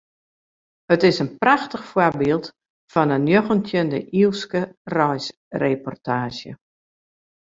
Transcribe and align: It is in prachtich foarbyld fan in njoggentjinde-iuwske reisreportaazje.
It 0.95 1.03
is 1.09 1.19
in 1.23 1.37
prachtich 1.43 1.83
foarbyld 1.89 2.45
fan 2.93 3.13
in 3.17 3.27
njoggentjinde-iuwske 3.27 4.61
reisreportaazje. 4.97 6.51